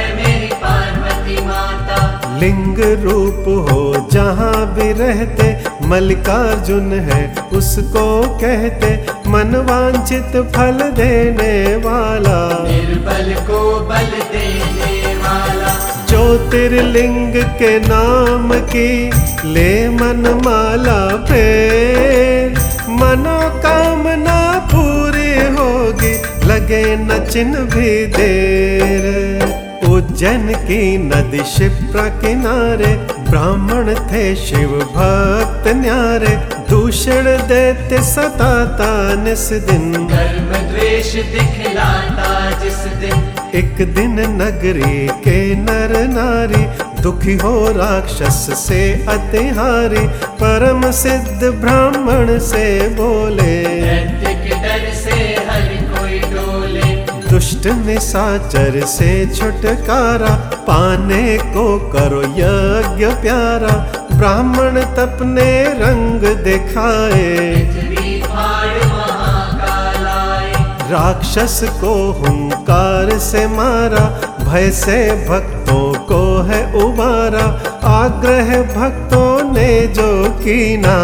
[2.39, 5.47] लिंग रूप हो जहाँ भी रहते
[5.87, 7.21] मल्लिकार्जुन है
[7.53, 8.05] उसको
[8.37, 8.89] कहते
[9.27, 15.73] मन वांछित फल देने वाला। निर्बल को बल देने वाला।
[16.09, 18.89] ज्योतिर्लिंग के नाम की
[19.53, 22.51] ले मन माला फेर।
[22.89, 24.39] मनोकामना
[24.73, 26.13] पूरी होगी
[26.47, 29.24] लगे न चिन्ह भी देर।
[30.25, 32.93] उज्जैन की नदी शिप्रा किनारे
[33.29, 36.33] ब्राह्मण थे शिव भक्त न्यारे।
[36.69, 38.89] दूषण देते सताता
[39.23, 42.31] निस दिन। कर्म द्वेष दिखलाता
[42.63, 43.21] जिस दिन।
[43.55, 46.63] एक दिन नगरी के नर नारी
[47.01, 50.07] दुखी हो राक्षस से अतिहारी
[50.41, 52.65] परम सिद्ध ब्राह्मण से
[52.97, 53.55] बोले।
[57.35, 60.35] दुष्ट निशाचर से छुटकारा,
[60.67, 63.73] पाने को करो यज्ञ प्यारा।
[64.17, 67.55] ब्राह्मण तपने रंग दिखाए।
[70.91, 74.05] राक्षस को हुंकार से मारा,
[74.45, 77.45] भय से भक्तों को है उबारा।
[77.87, 80.97] आग्रह भक्तों ने जो कीना।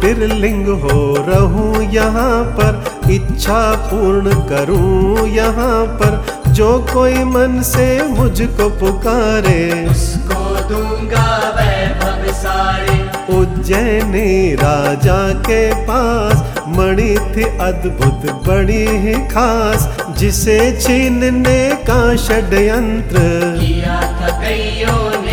[0.00, 8.68] ज्योतिर्लिंग हो रहूँ यहाँ पर इच्छा पूर्ण करूँ यहाँ पर जो कोई मन से मुझको
[8.80, 11.26] पुकारे। उसको दूँगा
[11.56, 12.98] वैभव सारे।
[13.36, 19.88] उज्जैनी राजा के पास मणि थी अद्भुत बड़ी ही खास
[20.18, 23.18] जिसे छीनने का षड्यंत्र
[23.60, 25.25] किया था कईयों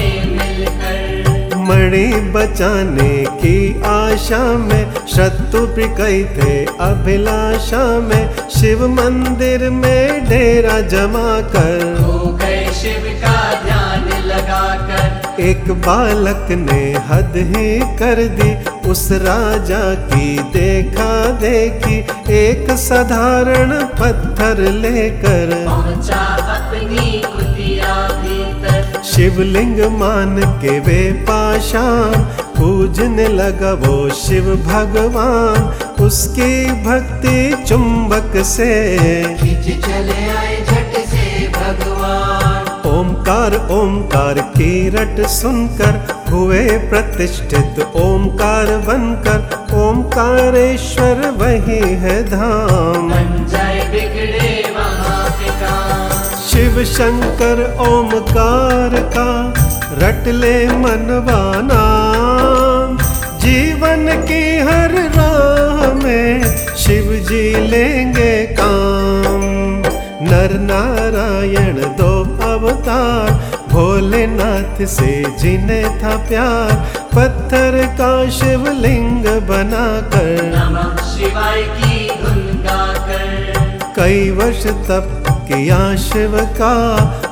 [1.64, 3.58] मणि बचाने की
[3.88, 12.66] आशा में शत्रु प्रिकई थे अभिलाषा में। शिव मंदिर में डेरा जमा कर। हो गए
[12.74, 18.52] शिव का ध्यान लगा कर एक बालक ने हद ही कर दी
[18.90, 21.98] उस राजा की देखा देखी।
[22.34, 26.24] एक साधारण पत्थर लेकर पहुँचा
[26.56, 27.24] अपनी
[29.14, 32.14] शिवलिंग मान के वे पाषाण
[32.56, 36.54] पूजने लगा वो शिव भगवान उसकी
[36.84, 38.72] भक्ति चुंबक से।
[39.84, 46.02] चले आए झट से भगवान। ओमकार ओमकार की रट सुनकर
[46.32, 53.13] हुए प्रतिष्ठित ओमकार बनकर ओमकारेश्वर वही है धाम।
[56.74, 59.30] शिव शंकर ओमकार का
[59.98, 61.82] रट ले मनवाना।
[63.42, 66.44] जीवन की हर राह में
[66.78, 69.44] शिव जी लेंगे काम।
[70.24, 72.12] नर नारायण दो
[72.50, 73.32] अवतार
[73.70, 76.72] भोलेनाथ से जिन्हें था प्यार।
[77.14, 83.62] पत्थर का शिवलिंग बनाकर नमः शिवाय की धुन गाकर।
[83.96, 85.23] कई वर्ष तप
[85.54, 86.76] किया शिव का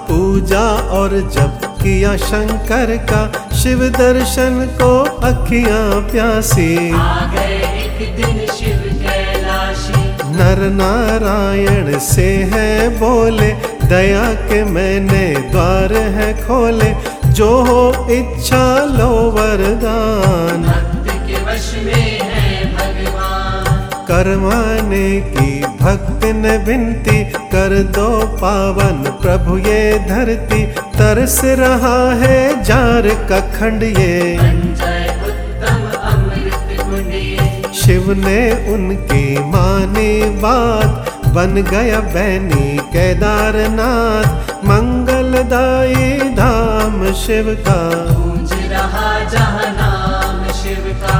[0.07, 0.65] पूजा
[0.97, 3.21] और जब किया शंकर का
[3.57, 4.91] शिव दर्शन को
[5.27, 10.03] अखियाँ प्यासी। आ गए एक दिन शिव कैलाशी।
[10.33, 13.51] नर नारायण से है बोले
[13.87, 16.93] दया के मैंने द्वार है खोले
[17.31, 25.51] जो हो इच्छा लो वरदान। भक्त के वश में है भगवान। करवाने की
[25.81, 33.83] भक्त ने विनती कर दो पावन प्रभु ये धरती तरस रहा है जार का खंड
[33.83, 34.37] ये।
[37.73, 47.81] शिव ने उनकी मानी बात बन गया बैनी केदारनाथ मंगलदायी धाम शिव का।
[48.71, 51.17] रहा जहाँ नाम शिव का।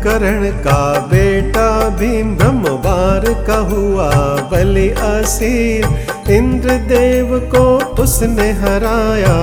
[0.00, 4.10] कुंभकर्ण का बेटा भीम ब्रह्मवार का हुआ
[4.50, 7.64] बलि असीर इंद्रदेव को
[8.02, 9.36] उसने हराया।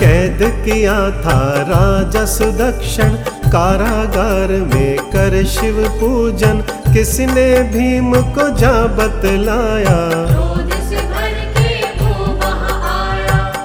[0.00, 3.08] कैद किया था राजा सुदक्षिण।
[3.52, 6.64] कारागार में कर शिव पूजन।
[6.94, 10.47] किसने भीम को जा बतलाया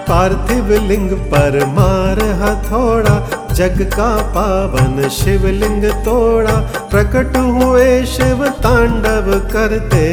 [0.10, 3.16] पार्थिव लिंग पर मार हथौड़ा,
[3.54, 6.56] जग का पावन शिवलिंग तोड़ा।
[6.91, 10.04] प्रकट हुए शिव तांडव करते।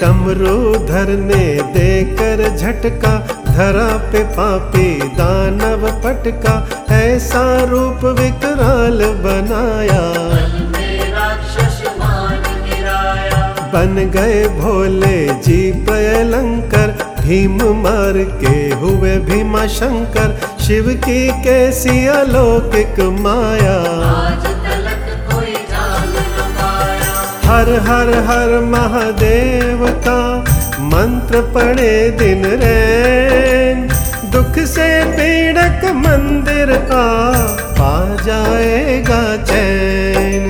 [0.00, 3.12] डमरूधर ने देकर झटका,
[3.46, 6.54] धरा पे पापी दानव पटका
[6.92, 10.02] ऐसा रूप विकराल बनाया।
[13.72, 23.00] बन गए भोले जी प्रलंकर भीम मार के हुए भीमा शंकर शिव की कैसी अलौकिक
[23.20, 26.16] माया। आज तलक कोई जान
[27.44, 30.20] हर हर हर महादेव का
[30.88, 33.86] मंत्र पड़े दिन रैन
[34.32, 37.06] दुख से पीड़क मंदिर का
[37.78, 40.46] पा जाएगा चैन।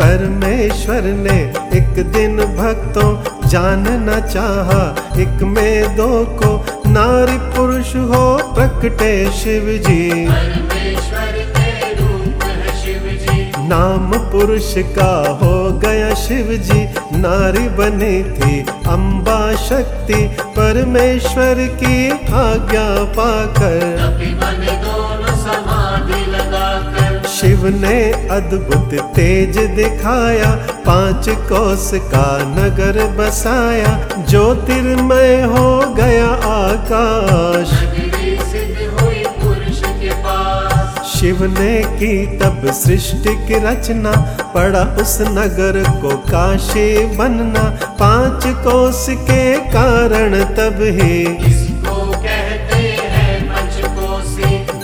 [0.00, 1.38] परमेश्वर ने
[1.80, 3.10] एक दिन भक्तों
[3.48, 4.82] जानना चाहा,
[5.22, 6.08] एक में दो
[6.40, 6.50] को
[6.90, 8.24] नारी पुरुष हो
[8.54, 10.28] प्रकटे शिव जी
[13.70, 16.80] नाम पुरुष का हो गया शिव जी
[17.16, 18.58] नारी बनी थी
[18.90, 20.20] अम्बा शक्ति,
[20.56, 24.08] परमेश्वर की आज्ञा पाकर।
[27.30, 28.00] शिव ने
[28.30, 30.50] अद्भुत तेज दिखाया
[30.86, 33.92] पाँच कोस का नगर बसाया
[34.28, 37.78] ज्योतिर्मय हो गया आकाश।
[41.10, 44.12] शिव ने की तब सृष्टि की रचना
[44.54, 47.64] पड़ा उस नगर को काशी बनना।
[48.00, 53.38] पाँच कोस के कारण तब ही इसको कहते हैं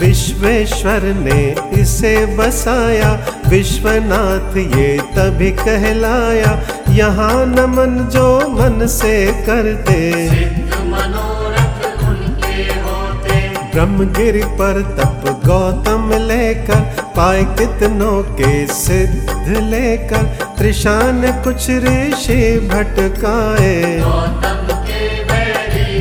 [0.01, 1.41] विश्वेश्वर ने
[1.81, 3.11] इसे बसाया।
[3.49, 4.87] विश्वनाथ ये
[5.17, 6.53] तभी कहलाया।
[6.91, 10.01] यहाँ नमन जो मन से करते।
[13.75, 16.81] ब्रह्मगिरि पर तप गौतम लेकर
[17.17, 20.23] पाए कितनों के सिद्ध लेकर।
[20.59, 22.39] त्रिशान कुछ ऋषि
[22.73, 25.99] भटकाए। गौतम के बैरी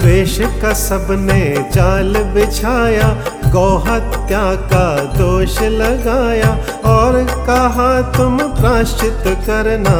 [0.00, 1.42] द्वेष का सबने
[1.74, 3.08] जाल बिछाया।
[3.52, 6.50] गौहत्या का दोष लगाया
[6.86, 9.96] और कहा तुम प्राश्चित करना।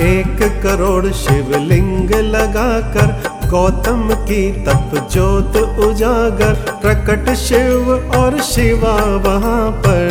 [0.00, 3.08] एक करोड़ शिवलिंग लगाकर
[3.48, 5.56] गौतम की तप ज्योत
[5.86, 10.08] उजागर, प्रकट शिव और शिवा वहाँ पर।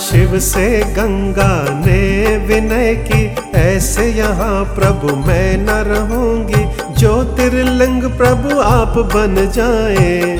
[0.00, 3.26] शिव से गंगा ने विनय की
[3.60, 6.64] ऐसे यहाँ प्रभु मैं न रहूँगी।
[6.98, 10.38] ज्योतिर्लिंग प्रभु आप बन जाए।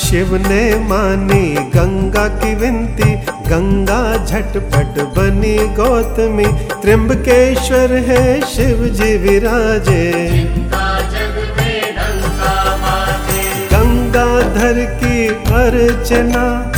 [0.00, 3.10] शिव ने मानी गंगा की विनती,
[3.48, 6.46] गंगा झटपट बनी गौतमी।
[6.82, 10.10] त्रिम्बकेश्वर है शिव जी विराजे।
[13.72, 16.69] गंगाधर की अर्चना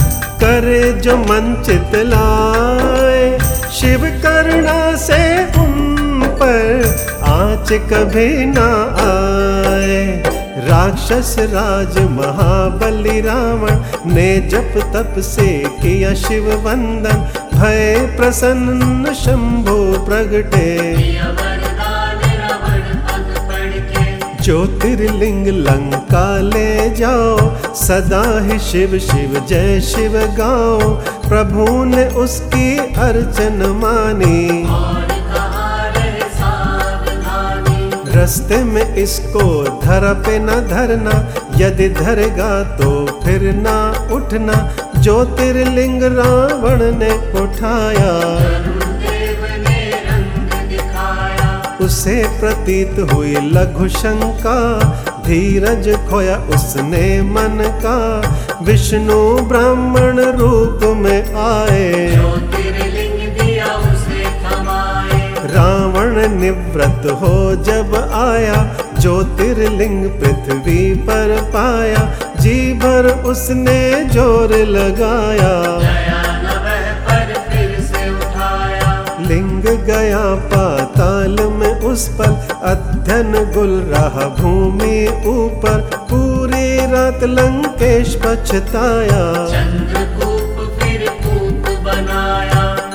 [0.43, 3.39] करे जो मन चित लाए।
[3.73, 5.23] शिव करुणा से
[5.61, 6.85] उन पर
[7.23, 8.69] आँच कभी ना
[9.03, 10.23] आए।
[10.67, 15.47] राक्षस राज महाबली रावण ने जप तप से
[15.83, 20.71] किया शिव वंदन। भय प्रसन्न शंभु प्रगटे।
[24.43, 27.37] ज्योतिर्लिंग लंका ले जाओ,
[27.77, 30.91] सदा ही शिव शिव जय शिव गाओ,
[31.29, 34.67] प्रभु ने उसकी अर्चन मानी।
[38.15, 39.45] रस्ते में इसको
[39.81, 41.13] धर पे न धरना,
[41.57, 42.91] यदि धरेगा तो
[43.25, 43.77] फिर ना
[44.15, 44.59] उठना,
[44.99, 48.13] ज्योतिर्लिंग रावण ने उठाया।
[51.93, 54.59] उसे प्रतीत हुई लघु शंका।
[55.27, 57.97] धीरज खोया उसने मन का।
[58.63, 61.91] विष्णु ब्राह्मण रूप में आए।
[65.53, 68.65] रावण निवृत्त हो जब आया।
[69.01, 72.07] ज्योतिर्लिंग पृथ्वी पर पाया।
[72.41, 75.55] जी भर उसने ज़ोर लगाया।
[77.07, 77.35] पर
[77.83, 78.11] से
[79.29, 80.62] लिंग गया में
[81.93, 89.25] उस पर अध्ययन गुल रहा भूमि ऊपर। पूरी रात लंकेश पछताया।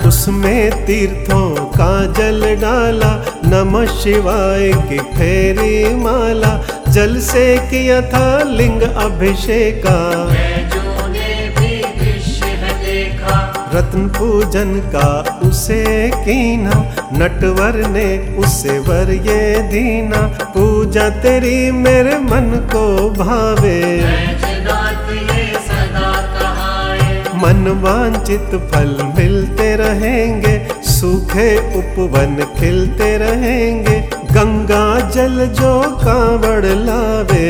[0.08, 8.82] उसमें तीर्थों का जल डाला। नमः शिवाय की फेरी माला। जल से किया था लिंग
[8.82, 10.28] अभिषेका।
[13.74, 20.22] रत्न पूजन का उसे कीना। नटवर ने उसे वर ये दीना,
[20.53, 23.82] पूजा तेरी मेरे मन को भावे।
[27.38, 33.99] मन वांछित फल मिलते रहेंगे, सूखे उपवन खिलते रहेंगे,
[34.32, 37.47] गंगा जल जो कांवड़ लावे।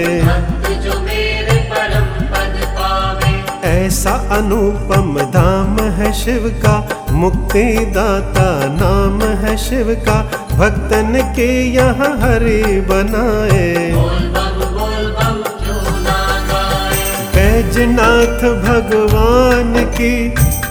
[4.07, 6.75] ऐसा अनुपम धाम है शिव का
[7.11, 7.63] मुक्ति
[7.95, 10.15] दाता नाम है शिव का।
[10.57, 13.73] भक्तन के यहाँ हरि बनाए।
[17.35, 20.15] बैजनाथ भगवान की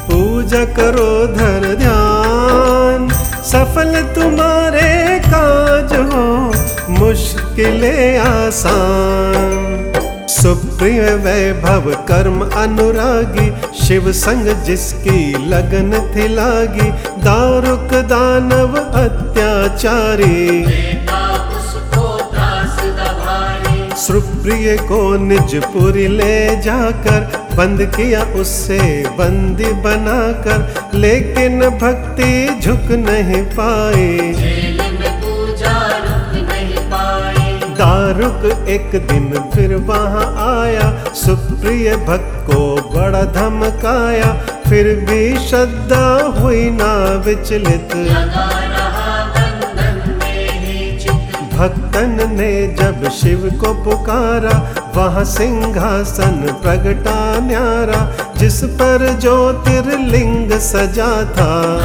[0.09, 3.09] पूजा करो धर ध्यान।
[3.53, 4.91] सफल तुम्हारे
[5.28, 6.26] काज हो
[6.99, 9.76] मुश्किलें आसान।
[10.77, 13.47] सुप्रिय वैभव कर्म अनुरागी,
[13.79, 16.91] शिव संग जिसकी लगन थी लागी
[17.22, 20.64] दारुक दानव अत्याचारी।
[23.97, 27.20] सुप्रिय को निजपुरी ले जाकर,
[27.57, 28.79] बंद किया उससे
[29.18, 34.65] बंदी बनाकर, लेकिन भक्ति झुक नहीं पाई।
[38.07, 40.26] दारुक एक दिन फिर वहाँ
[40.62, 44.32] आया। सुप्रिय भक्त को बड़ा धमकाया।
[44.68, 47.94] फिर भी श्रद्धा हुई ना विचलित।
[51.54, 61.76] भक्तन ने जब शिव को पुकारा, वहाँ सिंहासन प्रगटा न्यारा, जिस पर ज्योतिर्लिंग सजा था।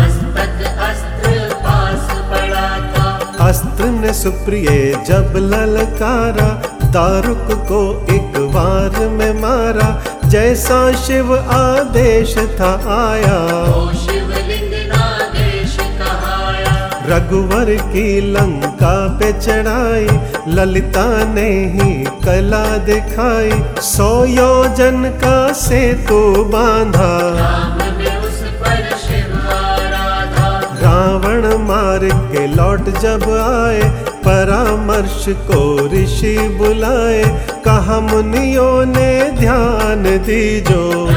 [3.41, 4.67] अस्त्र ने सुप्रिय
[5.07, 6.49] जब ललकारा
[6.93, 7.81] तारुक को
[8.13, 9.89] एक बार में मारा
[10.25, 13.39] जैसा शिव आदेश था आया।
[17.07, 20.07] रघुवर की लंका पे चढ़ाई
[20.47, 21.93] ललिता ने ही
[22.25, 26.21] कला दिखाई सौ योजन का सेतु
[26.53, 27.09] बांधा।
[32.01, 33.81] मार के लौट जब आए,
[34.25, 37.23] परामर्श को ऋषि बुलाए,
[37.65, 41.07] कहा, मुनियों ने ध्यान दीजो।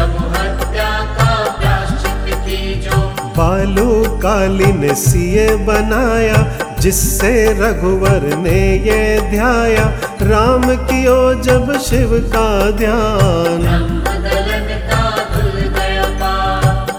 [3.36, 6.46] बालू कालीन सिए बनाया,
[6.80, 9.84] जिससे रघुवर ने ये ध्याया।
[10.22, 13.66] राम की ओ जब शिव का ध्यान।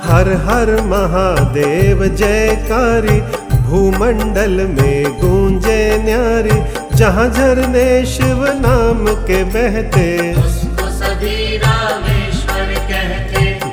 [0.06, 3.35] हर हर महादेव जयकारी
[3.76, 6.58] भूमंडल में गूंजे न्यारी,
[6.98, 10.06] जहाँ झरने शिव नाम के बहते।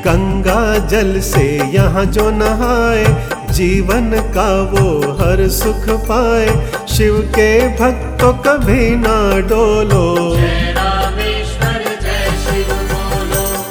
[0.06, 1.44] गंगा जल से
[1.74, 3.04] यहाँ जो नहाए,
[3.52, 6.48] जीवन का वो हर सुख पाए।
[6.88, 9.16] शिव के भक्तों कभी ना
[9.48, 10.04] डोलो।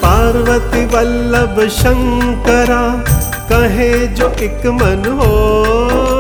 [0.02, 2.82] पार्वती वल्लभ शंकरा,
[3.52, 6.11] कहे जो एक मन होए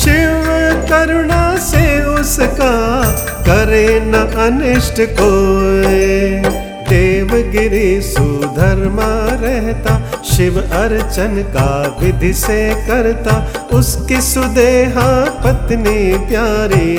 [0.00, 0.46] शिव
[0.90, 2.72] करुणा से उसका
[3.40, 6.50] करे न अनिष्ट कोई।
[6.88, 9.10] देवगिरी सुधर्मा
[9.42, 11.68] रहता, शिव अर्चन का
[12.00, 13.36] विधि से करता,
[13.72, 15.08] उसकी सुदेहा
[15.44, 16.96] पत्नी प्यारी।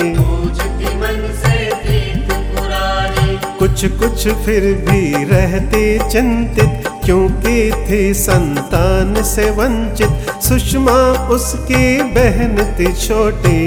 [3.58, 12.92] कुछ कुछ फिर भी रहती चिंतित क्योंकि थी संतान से वंचित सुषमा उसकी बहन थी
[12.92, 13.60] छोटी।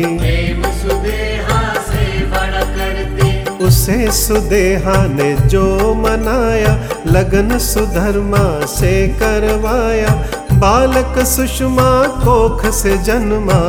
[3.66, 6.74] उसे सुदेहा ने जो मनाया
[7.08, 10.16] लगन सुधर्मा से करवाया।
[10.54, 11.92] बालक सुषमा
[12.26, 13.62] कोख से जन्मा।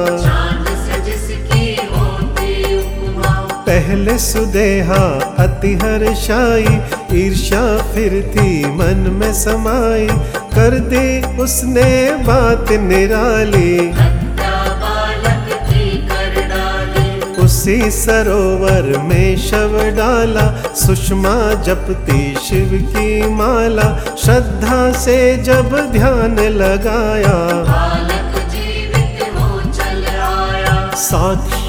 [3.67, 5.05] पहले सुदेहा
[5.39, 6.79] अति हर्षाई
[7.15, 7.61] ईर्ष्या
[7.93, 10.07] फिर थी मन में समाई
[10.55, 11.91] कर दी उसने
[12.25, 22.71] बात निराली। हत्या बालक की कर डाली उसी सरोवर में शव डाला। सुषमा जपती शिव
[22.91, 23.89] की माला।
[24.25, 30.91] श्रद्धा से जब ध्यान लगाया बालक जीवित हो चल आया।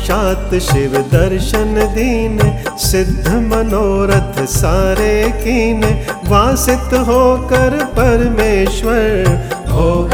[0.07, 2.37] साक्षात शिव दर्शन दीन,
[2.77, 5.83] सिद्ध मनोरथ सारे कीन,
[6.27, 9.27] वासित होकर परमेश्वर।
[9.69, 10.09] हो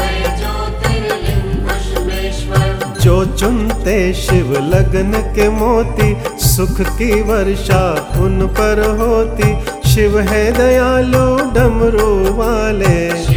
[3.02, 7.82] जो चुनते शिव लगन के मोती, सुख की वर्षा
[8.16, 9.52] उन पर होती।
[9.90, 13.33] शिव है दयालु डमरू वाले।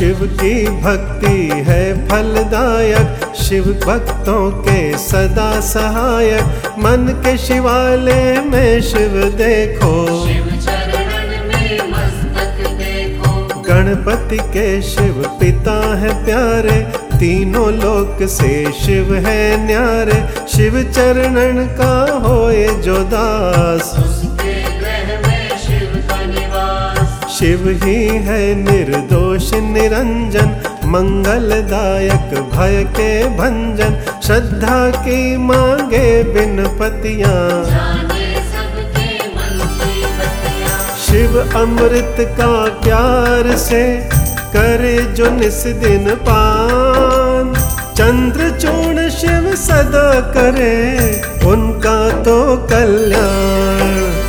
[0.00, 6.44] शिव की भक्ति है फलदायक। शिव भक्तों के सदा सहायक।
[6.78, 15.96] मन के शिवालय में शिव देखो। शिव चरणन में मस्तक देखो। गणपति के शिव पिता
[15.96, 16.80] है प्यारे।
[17.18, 20.24] तीनों लोक से शिव है न्यारे।
[20.56, 23.96] शिव चरणन का होए जो दास।
[27.40, 30.48] शिव ही है निर्दोष निरंजन,
[30.84, 37.64] मंगलदायक भय के भंजन। श्रद्धा की मांगे बिन पतियाँ।
[41.06, 43.82] शिव अमृत का प्यार से
[44.56, 47.54] करे जो निस दिन पान।
[47.96, 50.76] चंद्र चूर्ण शिव सदा करे,
[51.46, 54.19] उनका तो कल्याण।